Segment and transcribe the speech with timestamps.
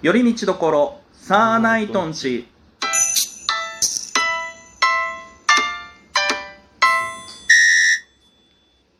[0.00, 2.46] 寄り道どころサーナイトンチ。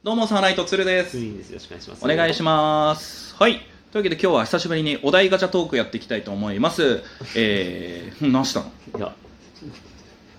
[0.03, 1.13] どうもサーナイトツルです。
[1.13, 1.51] ツインです。
[1.51, 2.05] よろしくお願いします。
[2.05, 3.37] お願いします。
[3.37, 3.53] はい。
[3.53, 7.05] というわけで今日は久しぶりにお題ガチャトークやっていきたいと思います。
[7.37, 8.73] えー、何したの？
[8.99, 9.15] いや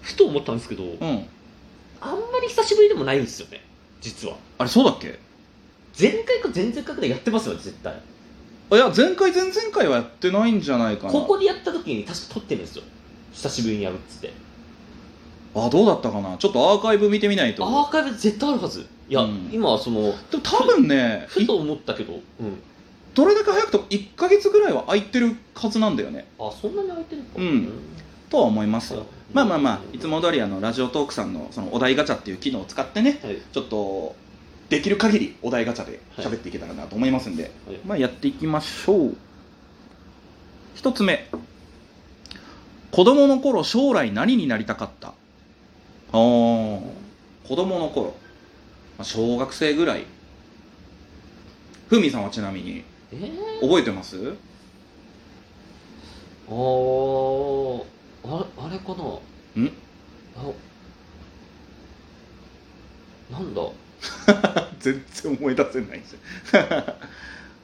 [0.01, 1.25] ふと思ったんですけど、うん。
[2.01, 3.61] あんまり久しぶりでもないんですよね
[4.01, 5.19] 実はあれそうだっけ
[5.97, 7.93] 前回か前々回くらいやってますよ絶対
[8.71, 11.11] いや前回前々回はやってないんじゃないかな。
[11.11, 12.83] ここでやった時に確か撮ってるんですよ。
[13.33, 14.31] 久しぶりにやるっつって。
[15.55, 16.37] あどうだったかな。
[16.37, 17.65] ちょっかアーカイブ見てみないと。
[17.65, 18.85] アーカイブ絶対あるはず。
[19.07, 19.49] いや、うん。
[19.51, 22.61] 今はそのでも多分ねいふと思ったけどうん。
[23.15, 26.27] どれだけ早くても1か月ぐらいは空いてるはずなんだよね。
[26.39, 27.31] あそんなに空いてるのか。
[27.37, 27.69] うん。
[28.29, 28.93] とは思います
[29.33, 33.37] まあまあまあいつも通りあのラジオトークさんのそのお題ガチャっていう機能を使ってねはい。
[33.51, 34.15] ちょっと
[34.69, 37.77] できる限りお題ガチャで喋っていけたらなと思いますんで、はい。
[37.85, 39.15] まあやっていきましょう。
[40.75, 41.27] 一つ目。
[42.91, 45.07] 子供の頃将来何になりたかった？
[45.09, 45.13] あ
[46.11, 46.81] あ子
[47.47, 48.15] 供の頃。
[48.97, 50.05] まあ小学生ぐらい。
[51.87, 52.83] ふみさんはちなみに。
[53.11, 54.35] えー、覚えてます？
[56.47, 57.83] あー。
[58.23, 59.63] ああれかな？
[59.63, 59.71] ん？
[60.37, 60.43] あ
[63.31, 63.61] なんだ？
[64.79, 66.19] 全然思い出せないんですよ。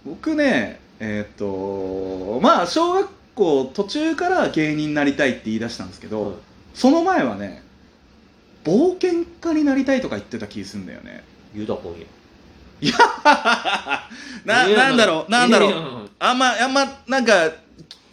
[0.05, 6.35] 僕ねえーっ、とまあ小学校途中から芸人になりたいって言い出したんですけど、はい。
[6.73, 7.63] その前はね
[8.63, 11.23] 冒険家になりたいとか言ってた気するんだよね。
[11.53, 12.05] ユダ本屋
[14.45, 17.51] ないや なんだろうなんだろいうあんまあんまなんか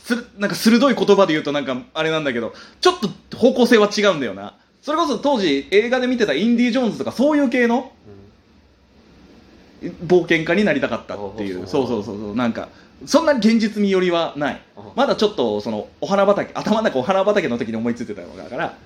[0.05, 2.95] するなんか鋭い言葉で言うとなんかあれなんだけどちょっ
[3.29, 4.55] と方向性は違うんだよな。
[4.81, 7.93] それこそ当時映画で見てたインディ・ジョーンズとかそういう系の
[10.07, 11.65] 冒険家になりたかったっていう。
[11.65, 12.37] あそうそうそうそう。
[12.37, 12.69] なんか
[13.07, 14.63] そんなに現実味よりはない。
[14.77, 18.77] あまだちょっとそのお花畑頭の中お花畑の時に思いついてたのだから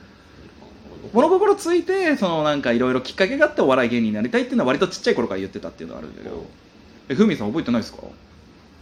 [1.13, 6.45] 物心ついてそのなんかいろいろきっかけがあってお笑い芸人になりたいっていうのは割とちっちゃい頃から言ってたっていうのはあるんだけど。
[7.09, 7.99] えふみさん覚えてないですか？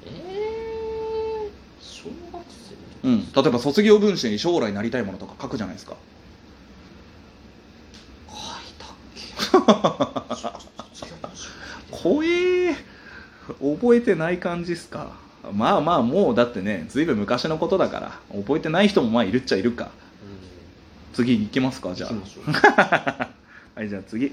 [0.06, 1.50] えー、
[1.83, 2.43] 小学
[3.03, 3.09] 生？
[3.09, 3.31] うん。
[3.31, 5.94] 例えば卒業文集に将来なりたいものとか書くじゃないですか
[8.31, 8.38] 書い
[8.78, 8.94] たっ
[11.91, 12.75] け怖え
[13.60, 15.12] 覚えてない感じっすか？
[15.53, 19.91] まあまあもうだってねずいぶん昔のことだから覚えてない人もまあいるっちゃいるか。
[21.12, 22.10] 次行きますかじゃあ。
[23.77, 24.32] はいじゃあ次。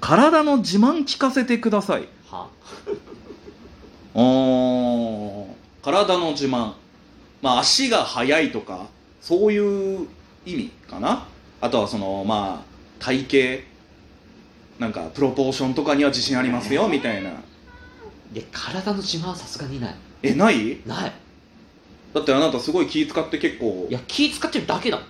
[0.00, 2.06] 体の自慢聞かせてください。
[2.30, 2.48] は？
[4.14, 6.72] おー体の自慢。
[7.40, 8.86] まあ足が速いとか
[9.20, 10.06] そういう
[10.46, 11.24] 意味かな。
[11.60, 13.26] あとはそのまあ体
[13.58, 13.72] 型。
[14.78, 17.30] なんかプロポーションとかには自信ありますよみたいな
[18.34, 19.94] いや体の自慢はさすがにない。
[20.22, 20.78] えない？
[20.86, 21.12] ない。
[22.14, 23.86] だってあなたすごい気使って結構。
[23.88, 25.00] いや気使ってるだけだ。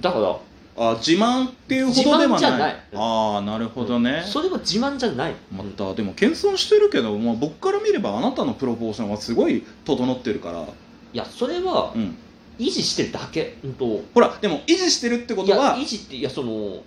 [0.00, 0.36] だから
[0.74, 2.76] あ自慢っていうほどではない。
[2.94, 5.34] ああなるほどね、それは自慢じゃない。
[5.54, 10.66] またでも謙遜してるけど、まあ、僕から見ればあなたのプロポーションはすごい整ってるから、い
[11.12, 12.16] やそれはうん、
[12.58, 13.58] 維持してるだけ。
[13.62, 16.82] うんとほらでも維持してるってことは維持っていやその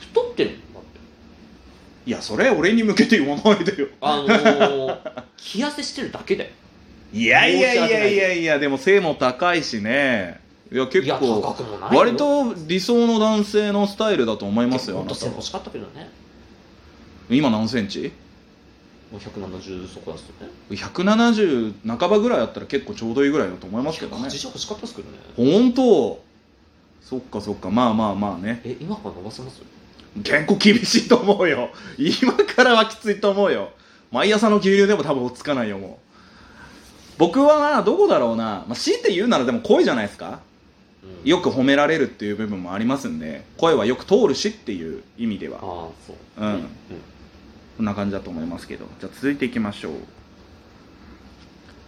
[0.00, 0.58] 太ってる
[2.04, 3.88] いやそれ俺に向けて言わないでよ。
[4.00, 6.50] あのー、気痩せしてるだけだよ。
[7.12, 10.40] いやいやいやいやいやでも背も高いしね。
[10.72, 11.54] いや結構
[11.92, 15.14] 割と理想の男性のスタイルだと思いますよもあなた。
[15.14, 16.10] はっと背欲しかったけどね。
[17.30, 18.12] 今何センチ？
[19.12, 20.50] もう170そこだすとね。
[20.70, 24.24] 170半ばぐらいあったら結構ちょうどいいぐらいだと思いますけどね。
[24.24, 25.18] 180欲しかったですけどね。
[25.36, 26.22] 本当。
[27.02, 27.70] そっかそっか。
[27.70, 28.62] まあまあまあね。
[28.64, 29.60] え今から伸ばせます？
[30.16, 31.70] 結構厳しいと思うよ。
[31.96, 33.70] 今からはきついと思うよ。
[34.10, 37.16] 毎朝の牛乳でも多分落ち着かないよもう。
[37.18, 40.40] 僕はなどこだろうな、まあ、強いて言うならでも声じゃないですか。
[41.02, 41.28] うん。
[41.28, 45.56] よく褒められるっていう部分もありますんで声はよく通るしっていう意味では。
[45.56, 46.16] ああそう。
[46.36, 46.68] うん。
[47.78, 48.86] こんな感じだと思いますけど。
[49.00, 49.92] じゃあ続いていきましょう。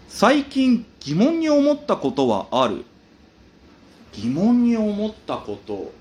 [0.08, 2.84] 最近疑問に思ったことはある？
[4.12, 5.92] 疑問に思ったこと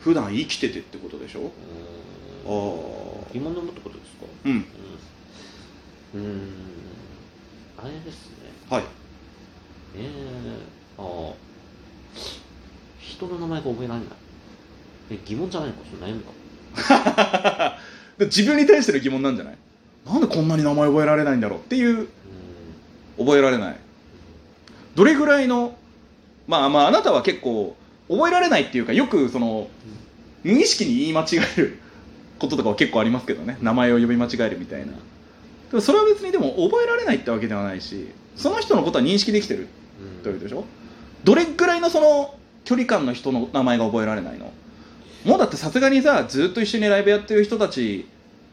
[0.00, 1.50] 普段生きててってことでしょ？
[2.46, 2.50] ああ
[3.32, 4.26] 疑問に思ったことですか？
[4.44, 4.64] うん。
[6.14, 6.42] うん。
[7.78, 8.36] あれですね。
[8.68, 8.84] はい。
[9.96, 11.34] えー、ああ
[12.98, 14.08] 人の名前が覚えられない。
[15.10, 15.82] え疑問じゃないのか？
[15.90, 17.78] それ悩みか
[18.18, 19.58] で自分に対しての疑問なんじゃない？
[20.06, 22.08] なんでこんなに名前覚えられないんだろうっていうう
[23.18, 23.76] 覚えられない。
[24.94, 25.76] どれぐらいの
[26.46, 27.76] まあまああなたは結構
[28.10, 29.68] 覚えられないっていうかよくその
[30.42, 31.26] 無意識に言い間違
[31.56, 31.78] える
[32.38, 33.58] こととかは結構ありますけどね。
[33.60, 34.86] 名前を呼び間違えるみたいな。
[34.86, 39.68] でもそれは別にでも覚えられないってわけではないしその人のことは認識できてる
[40.24, 40.64] というでしょ？
[41.22, 42.34] どれぐらいのその
[42.64, 44.50] 距離感の人の名前が覚えられないの？
[45.24, 48.06] もうだってさすがにさずっと一緒にライブやってる人たち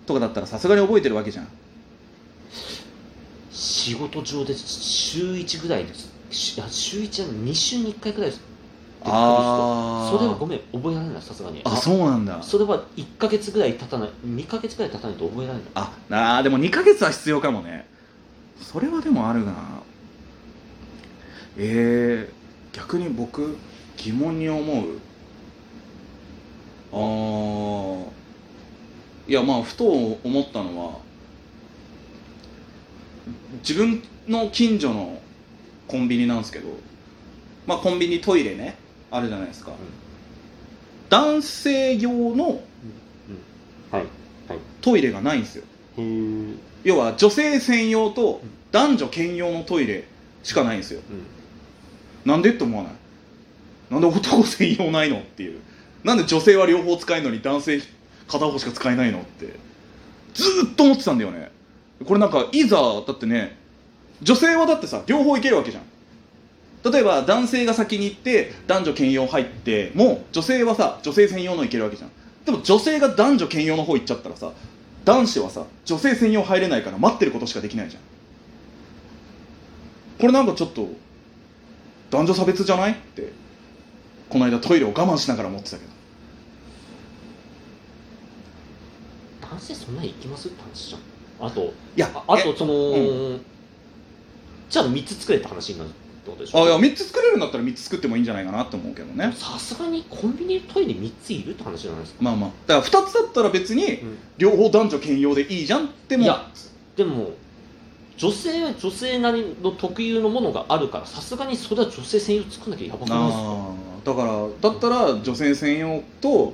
[0.05, 1.47] とかだったらさすがに覚えてるわけじゃん。
[3.51, 6.09] 仕事上で週1ぐらいです。
[6.29, 6.61] 週
[6.99, 8.41] 1じゃない2週に1回ぐらいです。
[9.07, 10.17] あー。
[10.17, 11.61] それはごめん覚えられないさすがに。
[11.63, 12.41] あそうなんだ。
[12.41, 15.67] それは1か月ぐらい経たない2か月ぐらい経たないと覚えられない。
[15.75, 17.87] ああーでも2ヶ月は必要かもね。
[18.61, 19.53] それはでもあるな。
[21.57, 23.57] えー、逆に僕
[23.97, 24.99] 疑問に思う。
[26.91, 28.17] あー。
[29.27, 30.99] いやまあふと思ったのは
[33.59, 35.21] 自分の近所の
[35.85, 36.69] コンビニなんですけど
[37.65, 38.77] まあコンビニトイレね
[39.09, 39.71] あるじゃないですか、
[41.09, 42.61] 男性用の
[43.91, 44.03] はい。
[44.49, 44.59] はい。
[44.81, 45.63] トイレがないんですよ。
[46.83, 50.05] 要は女性専用と男女兼用のトイレ
[50.43, 51.01] しかないんですよ。
[52.25, 52.31] うん。
[52.31, 52.93] なんでって思わない？
[53.89, 55.59] なんで男専用ないのっていう。
[56.03, 57.81] なんで女性は両方使えるのに男性
[58.27, 59.47] 片方しか使えないのって。
[60.33, 61.51] ずーっと思ってたんだよね。
[62.05, 63.57] これなんかいざだってね
[64.21, 65.83] 女性はだってさ両方いけるわけじゃん
[66.91, 72.11] 例えば男性が先に行って男女兼用入っても女性はさ女性専用のいけるわけじゃん。
[72.45, 74.51] でも女性が男女兼用の方行っちゃったらさ
[75.05, 78.01] 男子はさ女性専用入れないから待ってることしかできないじゃん。
[80.19, 80.87] これなんかちょっと
[82.09, 82.93] 男女差別じゃない？
[82.93, 83.31] って
[84.29, 85.91] この間トイレを我慢しながら思ってたけど。
[89.41, 90.47] 男性そんなに行きます？
[90.47, 91.01] って話じゃん。
[91.39, 92.73] あといやああとその、
[93.35, 93.39] う
[94.69, 95.91] じゃあ3つ作れって話になる
[96.27, 99.33] ってことでしょあいや3つ作れるんだったら3つ作ってもいいんじゃないかなって思うけどね。
[99.35, 102.49] さすがにコンビニトイレ3ついるって話じゃないですか、まあまあ。
[102.67, 104.17] だから2つだったら別にうん。
[104.37, 106.23] 両方男女兼用でいいじゃんっても。
[106.23, 106.45] いや
[106.95, 107.31] でも
[108.17, 113.43] 女性は女性なりの特有のものがあるからさすがにそれは女性専用作んなきゃやばくないですか？
[113.43, 114.05] あー。
[114.05, 116.53] だからだったら女性専用と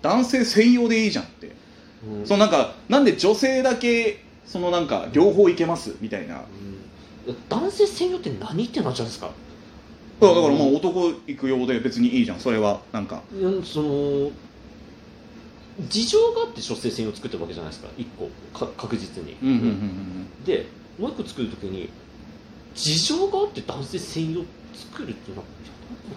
[0.00, 1.52] 男性専用でいいじゃんって。
[2.06, 2.26] うん。
[2.26, 5.96] そのなんかなんで女性だけそのなんか両方いけます？
[6.00, 6.36] みたいな。
[6.36, 6.71] うん
[7.48, 9.26] 男性専用って何ってなっちゃうんですか？
[9.26, 13.22] だからだからもう男行く用で別にいいじゃんそれはなんか。
[13.32, 14.30] うんその
[15.88, 20.44] 事情があって女性専用作ってるわけじゃないですか1個か確実に、うんうんうんうん。
[20.44, 20.66] で
[20.98, 21.88] もう1個作るときに
[22.74, 25.72] 事情があって男性専用作るっていうのはいや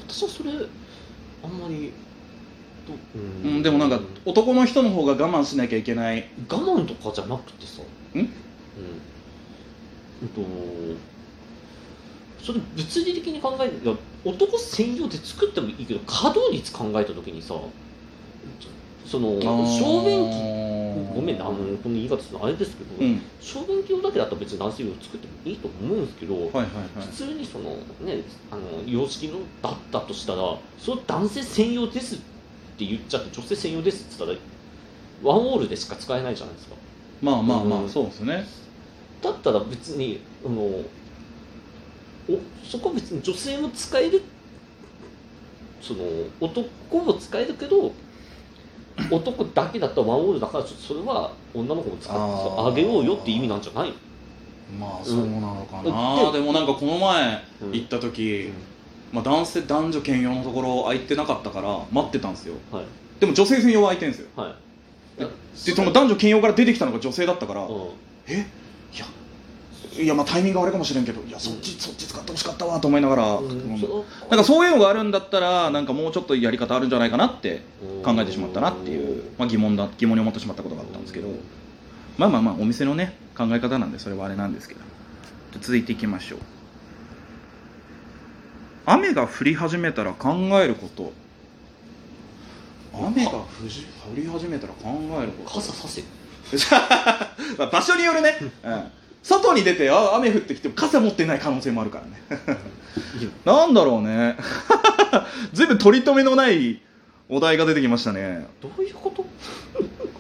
[0.08, 1.94] 私はそれあんまり
[3.16, 6.30] うん、でもなんか男の人の方が我慢しなきゃいけない。
[6.48, 7.82] 我慢とかじゃなくてさ。
[8.14, 8.20] ん？
[8.20, 8.30] うん
[10.22, 10.42] うんと
[12.44, 17.56] それ物理的に考えるいや男専用で作ってもいいけど稼働率考えた時にさ
[19.06, 20.66] その小便器
[21.16, 23.22] ごめんねあのこの言い方するのあれですけど、うん。
[23.40, 26.68] 小便器用だけだったら別に男性用作ってもいいと思うんですけど、はいはいはい。
[27.08, 27.72] 普通にその
[28.02, 32.18] ねあの洋式のだったとしたらそれ男性専用ですっ
[32.78, 34.44] て言っちゃって女性専用ですって言った
[35.26, 36.76] らワンオールでしか使えないじゃないですか。
[37.22, 37.90] まあまあまあうん。
[37.90, 38.46] そうですね
[39.22, 40.86] だったら別にあのお
[42.64, 44.22] そこは別に女性も使える
[45.82, 46.04] その
[46.40, 47.92] 男も使えるけど
[49.12, 52.20] 男だけだったらワンオールだからそれは女の子も使って
[52.58, 53.94] あげようよって意味なんじゃない
[54.80, 55.86] まあそうなのかうん。
[55.86, 57.72] な、でもなんかこの前うん。
[57.72, 58.52] 行った時、
[59.12, 62.56] まあ、男性男女兼用のところ空いてなかったから待ってたんですよ。
[62.72, 62.86] はい。
[63.20, 64.30] でも女性専用は空いてるんですよ。
[64.36, 65.20] はい。
[65.20, 67.90] ででその男女兼用から出てきたのが女性だったから、うん。
[68.28, 68.48] え？
[68.94, 69.06] いや
[70.04, 73.80] いやまあタイミングはあれかもしれんけどいやそっち、そっち使ってほしかったわと思いながら、うん。
[74.30, 77.62] なんかそういうのがあるんだったらなんかもうちょっとやり方あるんじゃないかなって
[78.04, 81.30] 考えてしまったなっていう、まあ、疑問だ疑問に思ってしまったことがあったんですけど
[82.18, 84.82] まあまあまあお店のね考え方なんでそれはあれなんですけど。
[85.60, 86.40] 続いていきましょう。
[88.86, 91.14] 雨が降り始めたら考えること。
[92.94, 93.70] 雨が降り
[94.14, 94.90] 降り始めたら考
[95.22, 95.56] えること。
[95.56, 96.04] 傘させ
[97.58, 98.84] まあ場所によるね、うん、
[99.24, 102.60] 外に出てあ雨降ってきても傘持ってない可能性もあるからね。
[103.46, 104.38] なんだろうね。
[105.54, 106.82] ずいぶん取り留めのない
[107.28, 108.48] お題が出てきましたね。
[108.62, 109.26] どういうこと？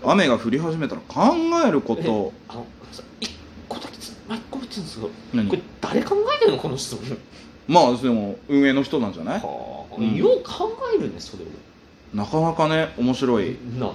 [0.03, 1.33] 雨が降り始めたら考
[1.65, 2.01] えること。
[2.01, 2.05] え
[2.49, 3.31] あのさ一
[3.69, 5.47] 個だけつ巻き込めてるんですよ何？
[5.49, 7.17] これ誰考えてるのこの質問？
[7.67, 9.39] まあでも運営の人なんじゃない？
[9.39, 11.47] はあ、うんよう考えるねそれを。
[12.13, 13.57] なかなかね面白い。
[13.79, 13.91] な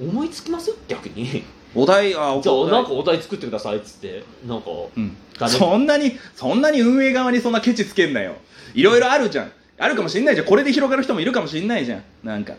[0.00, 0.74] 思いつきます？
[0.88, 1.42] 逆に
[1.74, 8.36] お題あじゃお題あなんかお題作ってくださいっつってなんかうん、誰そんなにそんなに運営側にそんなケチつけんなよ。
[8.74, 9.52] いろいろあるじゃん。
[9.78, 10.46] あるかもしんないじゃん。
[10.46, 12.02] これで広がる人もいるかもしんないじゃん。
[12.22, 12.54] なんか。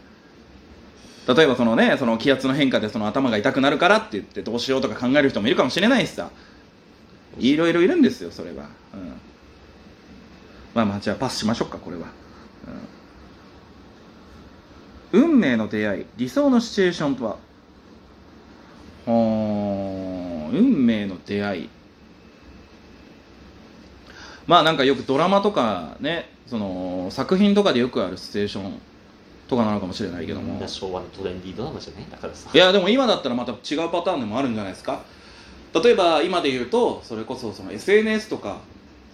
[1.26, 6.30] 例えばそのねその気圧の変化でその頭が痛くなるからって言ってどうしようとか考える人もいるかもしれないしさ。
[7.40, 9.14] いろいろいるんですよそれは、うん、
[10.74, 12.08] まあまあじゃあパスしましょうかこれは、
[15.14, 15.22] うん。
[15.22, 21.70] 運命の出会い理想のシチュエーションとははー運命の出会い。
[24.48, 28.80] まあなんかよくドラマとかねその作品とかでよくあるシチュエーション
[29.48, 30.66] とかなのかもしれないけども。
[30.68, 35.04] 昭和のトレンディードラマじゃないだからさいやでも今だったらまた違うパターンでもあるんじゃないですか。
[35.74, 38.60] 例えば今で言うとそれこそその SNS とか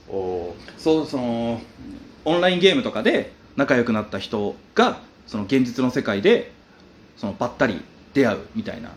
[0.10, 1.62] おおそうその
[2.26, 6.52] オンラインゲームとかで仲良くなった人がその現実の世界で
[7.16, 7.82] そのばったり
[8.14, 8.92] 出会うみたいな。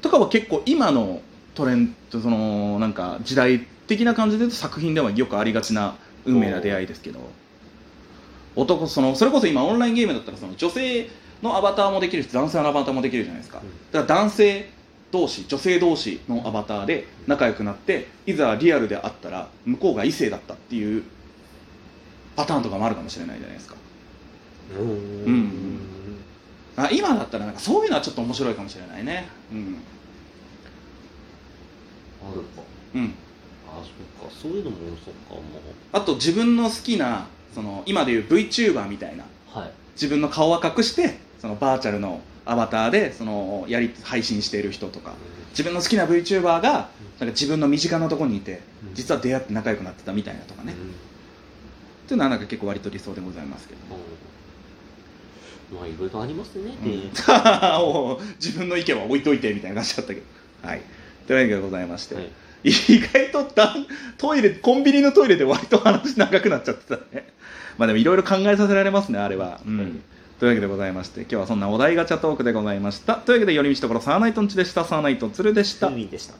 [0.00, 1.22] とかは結構今の
[1.54, 7.20] トレンドそのなんか時代的な感じで言うと作品ではよくありがちな運命な出会いですけど
[8.56, 11.08] 男そのそれこそ今オンラインゲームだったらその女性
[11.42, 13.60] のアバターもできるし男性のアバターもできるじゃないですか。
[13.90, 14.70] だから男性
[15.10, 21.02] 同士女性同士のアバターで仲良くなっていざリアルで会ったら向こうが異性だったっていう
[22.36, 23.76] パターンとかもあるかもしれないじゃないですか。
[24.78, 24.88] うん。
[24.88, 25.62] うん。
[26.76, 29.28] あ今だったらなんかそういうのはちょっと面白いかもしれないね。
[29.52, 29.76] うん
[32.30, 32.62] あるか。
[32.94, 33.14] うん。
[33.68, 34.34] あそっか。
[34.34, 35.42] そういうのもそっかも
[35.92, 39.24] あと自分の好きなその今でいう VTuber みたいな。
[39.24, 39.72] うはい。
[39.94, 45.14] 自分の顔は隠してそのバーチャルのアバターでそのやり配信している人とか。
[45.50, 46.88] 自分の好きな VTuber がなんか
[47.26, 48.94] 自分の身近なところにいてうん。
[48.94, 50.78] 実は出会って仲良くなってたみたいなとかね、うん。
[50.90, 50.92] っ
[52.06, 53.80] ていうのはなんか結構割と理想でございますけど。
[55.72, 55.78] うん。
[55.78, 57.10] まあいろいろありますね、うん。
[58.40, 60.26] 自分の意見は置いといてみたいな感じだったけど。
[60.68, 60.82] はい
[61.26, 62.30] というわけでございまして、はい。
[62.64, 63.74] 意外とだ
[64.18, 67.28] トイレコンビニのトイレで割と話長くなっちゃってたね。
[67.78, 69.78] まあでもいろいろ考えさせられますねあれは、うん。
[69.78, 69.88] はい。
[70.38, 73.14] というわけでございまして今日はそんなお題ガチャトークでございました。
[73.16, 74.84] というわけで寄り道ところサーナイトンチでした。
[74.84, 75.90] サーナイトンツルでした。
[75.90, 76.34] でした